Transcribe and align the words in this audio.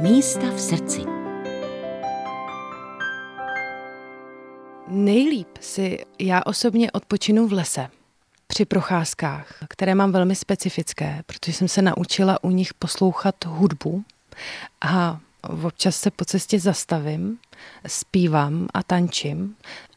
Místa 0.00 0.50
v 0.50 0.60
srdci. 0.60 1.00
Nejlíp 4.88 5.48
si 5.60 6.04
já 6.18 6.42
osobně 6.46 6.90
odpočinu 6.90 7.48
v 7.48 7.52
lese 7.52 7.88
při 8.46 8.64
procházkách, 8.64 9.46
které 9.68 9.94
mám 9.94 10.12
velmi 10.12 10.36
specifické, 10.36 11.22
protože 11.26 11.52
jsem 11.52 11.68
se 11.68 11.82
naučila 11.82 12.44
u 12.44 12.50
nich 12.50 12.74
poslouchat 12.74 13.34
hudbu 13.44 14.04
a 14.80 15.20
občas 15.64 15.96
se 15.96 16.10
po 16.10 16.24
cestě 16.24 16.60
zastavím, 16.60 17.38
zpívám 17.86 18.68
a 18.74 18.82
tančím 18.82 19.56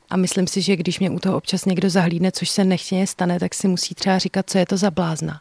a 0.10 0.18
myslím 0.18 0.48
si, 0.48 0.62
že 0.62 0.76
když 0.76 1.00
mě 1.00 1.10
u 1.10 1.20
toho 1.20 1.38
občas 1.38 1.66
někdo 1.66 1.90
zahlídne, 1.90 2.32
což 2.32 2.50
se 2.50 2.66
nechtěně 2.66 3.08
stane, 3.08 3.40
tak 3.40 3.54
si 3.54 3.68
musí 3.68 3.96
třeba 3.96 4.18
říkat, 4.18 4.50
co 4.50 4.58
je 4.58 4.66
to 4.66 4.78
za 4.78 4.92
blázna. 4.92 5.40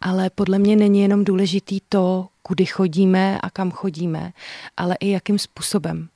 Ale 0.00 0.30
podle 0.30 0.58
mě 0.58 0.76
není 0.76 1.00
jenom 1.00 1.24
důležitý 1.24 1.80
to, 1.88 2.28
kudy 2.48 2.66
chodíme 2.66 3.38
a 3.40 3.50
kam 3.50 3.70
chodíme, 3.70 4.32
ale 4.76 4.96
i 5.00 5.10
jakým 5.10 5.38
způsobem. 5.38 6.08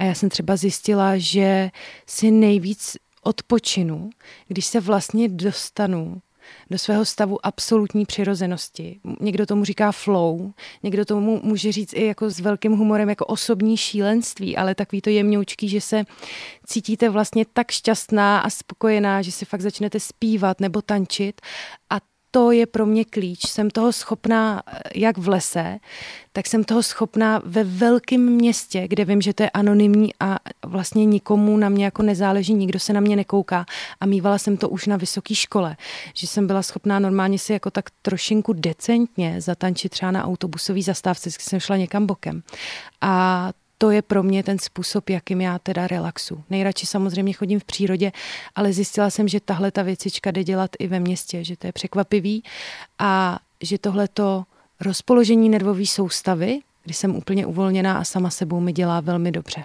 A 0.00 0.04
já 0.04 0.14
jsem 0.14 0.28
třeba 0.28 0.56
zjistila, 0.56 1.12
že 1.16 1.70
si 2.06 2.30
nejvíc 2.30 2.96
odpočinu, 3.22 4.10
když 4.48 4.66
se 4.66 4.80
vlastně 4.80 5.28
dostanu 5.28 6.22
do 6.70 6.78
svého 6.78 7.04
stavu 7.04 7.46
absolutní 7.46 8.06
přirozenosti. 8.06 9.00
Někdo 9.20 9.46
tomu 9.46 9.64
říká 9.64 9.92
flow, 9.92 10.52
někdo 10.82 11.04
tomu 11.04 11.40
může 11.42 11.72
říct 11.72 11.92
i 11.92 12.06
jako 12.06 12.30
s 12.30 12.40
velkým 12.40 12.72
humorem 12.72 13.08
jako 13.08 13.26
osobní 13.26 13.76
šílenství, 13.76 14.56
ale 14.56 14.74
takový 14.74 15.02
to 15.02 15.10
jemňoučký, 15.10 15.68
že 15.68 15.80
se 15.80 16.04
cítíte 16.66 17.08
vlastně 17.08 17.44
tak 17.52 17.70
šťastná 17.70 18.40
a 18.40 18.50
spokojená, 18.50 19.22
že 19.22 19.32
si 19.32 19.44
fakt 19.44 19.60
začnete 19.60 20.00
zpívat 20.00 20.60
nebo 20.60 20.82
tančit 20.82 21.40
a 21.90 22.00
to 22.36 22.50
je 22.50 22.66
pro 22.66 22.86
mě 22.86 23.04
klíč. 23.04 23.46
Jsem 23.46 23.70
toho 23.70 23.92
schopná 23.92 24.62
eh, 24.66 24.80
jak 24.94 25.18
v 25.18 25.28
lese, 25.28 25.78
tak 26.32 26.46
jsem 26.46 26.64
toho 26.64 26.82
schopná 26.82 27.42
ve 27.44 27.64
velkém 27.64 28.20
městě, 28.20 28.88
kde 28.88 29.04
vím, 29.04 29.22
že 29.22 29.34
to 29.34 29.42
je 29.42 29.50
anonymní 29.50 30.10
a 30.20 30.38
vlastně 30.66 31.04
nikomu 31.04 31.56
na 31.56 31.68
mě 31.68 31.84
jako 31.84 32.02
nezáleží, 32.02 32.54
nikdo 32.54 32.78
se 32.78 32.92
na 32.92 33.00
mě 33.00 33.16
nekouká. 33.16 33.66
A 34.00 34.06
mývala 34.06 34.38
jsem 34.38 34.56
to 34.56 34.68
už 34.68 34.86
na 34.86 34.96
vysoké 34.96 35.34
škole, 35.34 35.76
že 36.14 36.26
jsem 36.26 36.46
byla 36.46 36.62
schopná 36.62 36.98
normálně 36.98 37.38
si 37.38 37.52
jako 37.52 37.70
tak 37.70 37.90
trošinku 38.02 38.52
decentně 38.52 39.40
zatančit 39.40 39.88
třeba 39.88 40.10
na 40.10 40.24
autobusový 40.24 40.82
zastávce, 40.82 41.30
když 41.30 41.44
jsem 41.44 41.60
šla 41.60 41.76
někam 41.76 42.06
bokem. 42.06 42.42
A 43.00 43.52
to 43.78 43.90
je 43.90 44.02
pro 44.02 44.22
mě 44.22 44.42
ten 44.42 44.58
způsob, 44.58 45.10
jakým 45.10 45.40
já 45.40 45.58
teda 45.58 45.86
relaxu. 45.86 46.44
Nejradši 46.50 46.86
samozřejmě 46.86 47.32
chodím 47.32 47.60
v 47.60 47.64
přírodě, 47.64 48.12
ale 48.54 48.72
zjistila 48.72 49.10
jsem, 49.10 49.28
že 49.28 49.40
tahle 49.40 49.70
ta 49.70 49.82
věcička 49.82 50.30
jde 50.30 50.44
dělat 50.44 50.70
i 50.78 50.86
ve 50.86 51.00
městě, 51.00 51.44
že 51.44 51.56
to 51.56 51.66
je 51.66 51.72
překvapivý 51.72 52.42
a 52.98 53.38
že 53.62 53.78
tohleto 53.78 54.44
rozpoložení 54.80 55.48
nervové 55.48 55.86
soustavy, 55.86 56.60
kdy 56.84 56.94
jsem 56.94 57.16
úplně 57.16 57.46
uvolněná 57.46 57.98
a 57.98 58.04
sama 58.04 58.30
sebou 58.30 58.60
mi 58.60 58.72
dělá 58.72 59.00
velmi 59.00 59.32
dobře. 59.32 59.64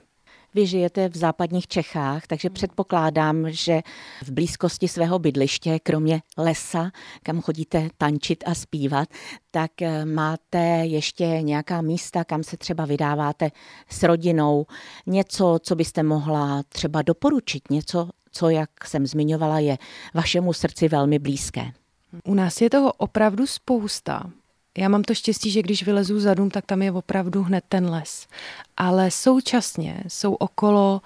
Vy 0.55 0.67
žijete 0.67 1.09
v 1.09 1.17
západních 1.17 1.67
Čechách, 1.67 2.27
takže 2.27 2.47
hmm. 2.47 2.53
předpokládám, 2.53 3.51
že 3.51 3.81
v 4.23 4.31
blízkosti 4.31 4.87
svého 4.87 5.19
bydliště, 5.19 5.79
kromě 5.79 6.21
lesa, 6.37 6.91
kam 7.23 7.41
chodíte 7.41 7.89
tančit 7.97 8.43
a 8.47 8.53
zpívat, 8.55 9.09
tak 9.51 9.81
eh, 9.81 10.05
máte 10.05 10.59
ještě 10.85 11.25
nějaká 11.25 11.81
místa, 11.81 12.23
kam 12.23 12.43
se 12.43 12.57
třeba 12.57 12.85
vydáváte 12.85 13.51
s 13.89 14.03
rodinou, 14.03 14.65
něco, 15.05 15.59
co 15.61 15.75
byste 15.75 16.03
mohla 16.03 16.63
třeba 16.69 17.01
doporučit, 17.01 17.69
něco, 17.69 18.09
co, 18.31 18.49
jak 18.49 18.69
jsem 18.85 19.07
zmiňovala, 19.07 19.59
je 19.59 19.77
vašemu 20.13 20.53
srdci 20.53 20.87
velmi 20.87 21.19
blízké. 21.19 21.71
U 22.25 22.33
nás 22.33 22.61
je 22.61 22.69
toho 22.69 22.93
opravdu 22.93 23.47
spousta. 23.47 24.31
Já 24.77 24.89
mám 24.89 25.03
to 25.03 25.13
štěstí, 25.13 25.51
že 25.51 25.61
když 25.61 25.83
vylezu 25.83 26.19
za 26.19 26.33
dům, 26.33 26.49
tak 26.49 26.65
tam 26.65 26.81
je 26.81 26.91
opravdu 26.91 27.43
hned 27.43 27.63
ten 27.69 27.89
les. 27.89 28.27
Ale 28.77 29.11
současně 29.11 30.03
jsou 30.07 30.33
okolo 30.33 31.01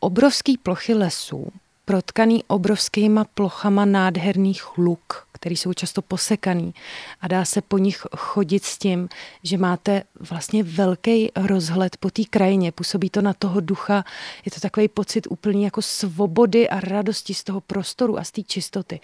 obrovské 0.00 0.52
plochy 0.62 0.94
lesů, 0.94 1.52
protkaný 1.84 2.44
obrovskýma 2.46 3.24
plochama 3.24 3.84
nádherných 3.84 4.78
luk, 4.78 5.26
které 5.32 5.54
jsou 5.54 5.72
často 5.72 6.02
posekaný 6.02 6.74
a 7.20 7.28
dá 7.28 7.44
se 7.44 7.62
po 7.62 7.78
nich 7.78 8.06
chodit 8.16 8.64
s 8.64 8.78
tím, 8.78 9.08
že 9.42 9.58
máte 9.58 10.02
vlastně 10.20 10.62
velký 10.62 11.32
rozhled 11.36 11.96
po 11.96 12.10
té 12.10 12.22
krajině. 12.24 12.72
Působí 12.72 13.10
to 13.10 13.22
na 13.22 13.32
toho 13.32 13.60
ducha, 13.60 14.04
je 14.44 14.50
to 14.50 14.60
takový 14.60 14.88
pocit 14.88 15.26
úplně 15.30 15.64
jako 15.64 15.82
svobody 15.82 16.68
a 16.68 16.80
radosti 16.80 17.34
z 17.34 17.44
toho 17.44 17.60
prostoru 17.60 18.18
a 18.18 18.24
z 18.24 18.30
té 18.30 18.42
čistoty. 18.42 19.00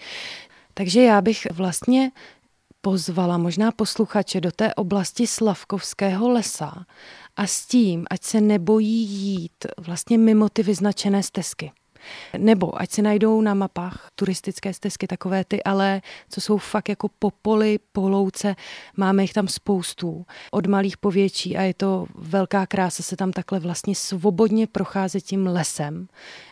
Takže 0.73 1.01
já 1.01 1.21
bych 1.21 1.47
vlastně 1.51 2.11
pozvala 2.81 3.37
možná 3.37 3.71
posluchače 3.71 4.41
do 4.41 4.51
té 4.51 4.73
oblasti 4.73 5.27
Slavkovského 5.27 6.29
lesa 6.29 6.85
a 7.35 7.47
s 7.47 7.65
tím, 7.65 8.05
ať 8.09 8.23
se 8.23 8.41
nebojí 8.41 9.03
jít 9.03 9.65
vlastně 9.77 10.17
mimo 10.17 10.49
ty 10.49 10.63
vyznačené 10.63 11.23
stezky. 11.23 11.71
Nebo 12.37 12.81
ať 12.81 12.91
si 12.91 13.01
najdou 13.01 13.41
na 13.41 13.53
mapách 13.53 14.09
turistické 14.15 14.73
stezky 14.73 15.07
takové 15.07 15.45
ty, 15.45 15.63
ale 15.63 16.01
co 16.29 16.41
jsou 16.41 16.57
fakt 16.57 16.89
jako 16.89 17.09
po 17.19 17.31
poli, 17.41 17.79
po 17.91 18.09
louce, 18.09 18.55
máme 18.97 19.23
jich 19.23 19.33
tam 19.33 19.47
spoustu, 19.47 20.25
od 20.51 20.65
malých 20.65 20.97
po 20.97 21.11
větší 21.11 21.57
a 21.57 21.61
je 21.61 21.73
to 21.73 22.05
velká 22.15 22.65
krása 22.65 23.03
se 23.03 23.15
tam 23.15 23.31
takhle 23.31 23.59
vlastně 23.59 23.95
svobodně 23.95 24.67
procházet 24.67 25.21
tím 25.21 25.47
lesem, 25.47 26.07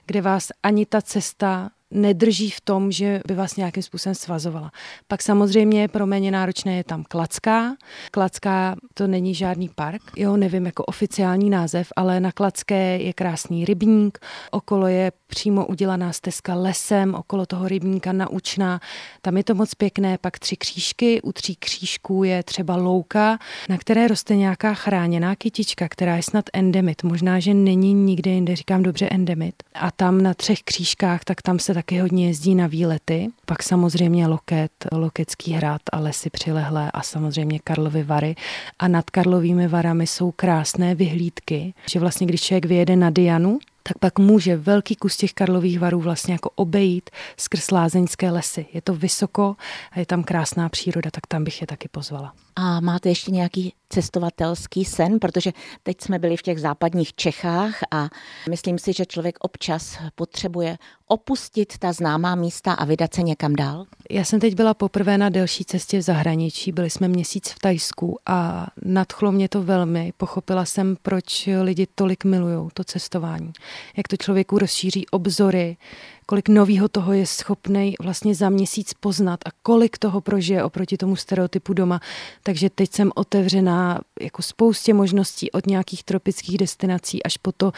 kde 0.05 0.21
vás 0.21 0.47
ani 0.63 0.85
ta 0.85 1.01
cesta 1.01 1.69
nedrží 1.91 2.49
v 2.49 2.61
tom, 2.61 2.91
že 2.91 3.21
by 3.27 3.33
vás 3.33 3.55
nějakým 3.55 3.83
způsobem 3.83 4.15
svazovala. 4.15 4.71
Pak 5.07 5.21
samozřejmě 5.21 5.87
pro 5.87 6.05
méně 6.05 6.31
náročné 6.31 6.77
je 6.77 6.83
tam 6.83 7.03
Klacká. 7.03 7.75
Klacká 8.11 8.75
to 8.93 9.07
není 9.07 9.35
žádný 9.35 9.69
park, 9.69 10.01
jo, 10.15 10.37
nevím 10.37 10.65
jako 10.65 10.83
oficiální 10.85 11.49
název, 11.49 11.87
ale 11.95 12.19
na 12.19 12.31
Klacké 12.31 12.97
je 12.97 13.13
krásný 13.13 13.65
rybník, 13.65 14.19
okolo 14.51 14.87
je 14.87 15.11
přímo 15.27 15.65
udělaná 15.65 16.13
stezka 16.13 16.55
lesem, 16.55 17.15
okolo 17.15 17.45
toho 17.45 17.67
rybníka 17.67 18.13
naučná, 18.13 18.79
tam 19.21 19.37
je 19.37 19.43
to 19.43 19.55
moc 19.55 19.75
pěkné, 19.75 20.17
pak 20.17 20.39
tři 20.39 20.55
křížky, 20.57 21.21
u 21.21 21.31
tří 21.31 21.55
křížků 21.55 22.23
je 22.23 22.43
třeba 22.43 22.75
louka, 22.75 23.39
na 23.69 23.77
které 23.77 24.07
roste 24.07 24.35
nějaká 24.35 24.73
chráněná 24.73 25.35
kytička, 25.35 25.87
která 25.89 26.15
je 26.15 26.23
snad 26.23 26.45
endemit, 26.53 27.03
možná, 27.03 27.39
že 27.39 27.53
není 27.53 27.93
nikde 27.93 28.31
jinde, 28.31 28.55
říkám 28.55 28.83
dobře 28.83 29.07
endemit. 29.11 29.55
A 29.73 29.91
tam 29.91 30.21
na 30.21 30.33
třech 30.33 30.63
křížkách, 30.63 31.23
tak 31.23 31.41
tam 31.41 31.59
se 31.59 31.73
taky 31.79 31.99
hodně 31.99 32.27
jezdí 32.27 32.55
na 32.55 32.67
výlety. 32.67 33.29
Pak 33.45 33.63
samozřejmě 33.63 34.27
Loket, 34.27 34.71
Lokecký 34.91 35.51
hrad 35.51 35.81
a 35.91 35.99
lesy 35.99 36.29
přilehlé 36.29 36.91
a 36.91 37.01
samozřejmě 37.01 37.59
Karlovy 37.59 38.03
Vary. 38.03 38.35
A 38.79 38.87
nad 38.87 39.09
Karlovými 39.09 39.67
Varami 39.67 40.07
jsou 40.07 40.31
krásné 40.31 40.95
vyhlídky, 40.95 41.73
že 41.89 41.99
vlastně 41.99 42.27
když 42.27 42.41
člověk 42.41 42.65
vyjede 42.65 42.95
na 42.95 43.09
Dianu, 43.09 43.59
tak 43.89 43.97
pak 43.97 44.19
může 44.19 44.57
velký 44.57 44.95
kus 44.95 45.17
těch 45.17 45.33
Karlových 45.33 45.79
varů 45.79 45.99
vlastně 45.99 46.33
jako 46.33 46.49
obejít 46.55 47.09
skrz 47.37 47.71
lázeňské 47.71 48.31
lesy. 48.31 48.65
Je 48.73 48.81
to 48.81 48.93
vysoko 48.95 49.55
a 49.91 49.99
je 49.99 50.05
tam 50.05 50.23
krásná 50.23 50.69
příroda, 50.69 51.11
tak 51.11 51.27
tam 51.27 51.43
bych 51.43 51.61
je 51.61 51.67
taky 51.67 51.87
pozvala. 51.87 52.33
A 52.55 52.79
máte 52.79 53.09
ještě 53.09 53.31
nějaký 53.31 53.73
cestovatelský 53.89 54.85
sen, 54.85 55.19
protože 55.19 55.51
teď 55.83 56.01
jsme 56.01 56.19
byli 56.19 56.37
v 56.37 56.41
těch 56.41 56.59
západních 56.59 57.13
Čechách 57.13 57.75
a 57.91 58.09
myslím 58.49 58.79
si, 58.79 58.93
že 58.93 59.05
člověk 59.05 59.35
občas 59.39 59.97
potřebuje 60.15 60.77
opustit 61.07 61.77
ta 61.77 61.93
známá 61.93 62.35
místa 62.35 62.73
a 62.73 62.85
vydat 62.85 63.13
se 63.13 63.21
někam 63.21 63.55
dál? 63.55 63.85
Já 64.09 64.23
jsem 64.23 64.39
teď 64.39 64.55
byla 64.55 64.73
poprvé 64.73 65.17
na 65.17 65.29
delší 65.29 65.65
cestě 65.65 65.97
v 65.99 66.01
zahraničí, 66.01 66.71
byli 66.71 66.89
jsme 66.89 67.07
měsíc 67.07 67.49
v 67.49 67.59
Tajsku 67.59 68.19
a 68.25 68.67
nadchlo 68.85 69.31
mě 69.31 69.49
to 69.49 69.63
velmi. 69.63 70.13
Pochopila 70.17 70.65
jsem, 70.65 70.97
proč 71.01 71.49
lidi 71.61 71.87
tolik 71.95 72.23
milují 72.23 72.69
to 72.73 72.83
cestování. 72.83 73.53
Jak 73.97 74.07
to 74.07 74.17
člověku 74.17 74.57
rozšíří 74.57 75.07
obzory, 75.07 75.77
kolik 76.25 76.49
novýho 76.49 76.87
toho 76.87 77.13
je 77.13 77.27
schopný 77.27 77.95
vlastně 78.01 78.35
za 78.35 78.49
měsíc 78.49 78.93
poznat 78.93 79.39
a 79.45 79.49
kolik 79.63 79.97
toho 79.97 80.21
prožije 80.21 80.63
oproti 80.63 80.97
tomu 80.97 81.15
stereotypu 81.15 81.73
doma. 81.73 81.99
Takže 82.43 82.69
teď 82.69 82.93
jsem 82.93 83.11
otevřená 83.15 83.99
jako 84.21 84.41
spoustě 84.41 84.93
možností 84.93 85.51
od 85.51 85.67
nějakých 85.67 86.03
tropických 86.03 86.57
destinací 86.57 87.23
až 87.23 87.37
po 87.37 87.51
to, 87.51 87.71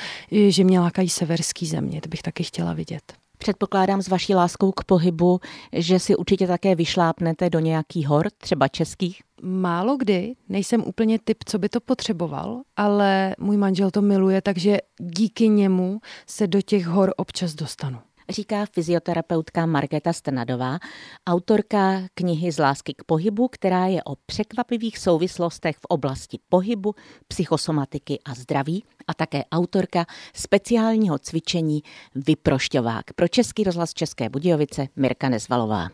že 0.48 0.64
mě 0.64 0.80
lákají 0.80 1.10
severský 1.10 1.66
země. 1.66 2.02
To 2.02 2.10
bych 2.10 2.22
taky 2.22 2.44
chtěla 2.44 2.74
vidět. 2.74 3.21
Předpokládám 3.42 4.02
s 4.02 4.08
vaší 4.08 4.36
láskou 4.36 4.72
k 4.72 4.84
pohybu, 4.84 5.40
že 5.74 6.00
si 6.00 6.16
určitě 6.16 6.48
také 6.48 6.76
vyšlápnete 6.76 7.50
do 7.50 7.60
nějakých 7.60 8.08
hor, 8.08 8.28
třeba 8.38 8.68
českých? 8.68 9.22
Málo 9.42 9.98
kdy, 9.98 10.34
nejsem 10.50 10.84
úplně 10.86 11.20
typ, 11.20 11.38
co 11.46 11.60
by 11.60 11.70
to 11.70 11.80
potřeboval, 11.80 12.62
ale 12.78 13.36
můj 13.40 13.58
manžel 13.58 13.92
to 13.92 14.02
miluje, 14.02 14.42
takže 14.42 14.78
díky 15.00 15.50
němu 15.50 16.00
se 16.28 16.48
do 16.48 16.62
těch 16.62 16.86
hor 16.86 17.14
občas 17.18 17.54
dostanu 17.54 18.00
říká 18.32 18.66
fyzioterapeutka 18.74 19.66
Margeta 19.66 20.14
Strnadová, 20.14 20.80
autorka 21.28 22.02
knihy 22.14 22.52
Z 22.52 22.58
lásky 22.58 22.94
k 22.94 23.04
pohybu, 23.04 23.48
která 23.48 23.86
je 23.86 24.04
o 24.04 24.16
překvapivých 24.26 24.98
souvislostech 24.98 25.78
v 25.78 25.86
oblasti 25.90 26.40
pohybu, 26.50 26.96
psychosomatiky 27.28 28.20
a 28.26 28.34
zdraví 28.34 28.84
a 29.08 29.14
také 29.14 29.44
autorka 29.52 30.06
speciálního 30.36 31.20
cvičení 31.20 31.84
Vyprošťovák. 32.16 33.14
Pro 33.16 33.28
Český 33.28 33.64
rozhlas 33.64 33.94
České 33.94 34.30
Budějovice 34.30 34.88
Mirka 34.96 35.30
Nezvalová. 35.30 35.92